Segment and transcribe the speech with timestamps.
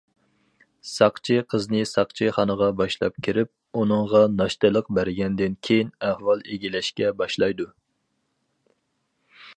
[0.91, 7.73] ساقچى قىزنى ساقچىخانىغا باشلاپ كىرىپ ئۇنىڭغا ناشتىلىق بەرگەندىن كېيىن ئەھۋال ئىگىلەشكە باشلايدۇ.